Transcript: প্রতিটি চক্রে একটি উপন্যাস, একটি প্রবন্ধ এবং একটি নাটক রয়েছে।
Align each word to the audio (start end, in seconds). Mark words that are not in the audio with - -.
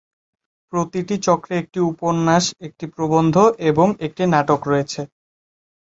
প্রতিটি 0.73 1.15
চক্রে 1.21 1.53
একটি 1.57 1.79
উপন্যাস, 1.91 2.43
একটি 2.67 2.85
প্রবন্ধ 2.95 3.35
এবং 3.69 3.87
একটি 3.99 4.23
নাটক 4.33 4.61
রয়েছে। 4.67 5.01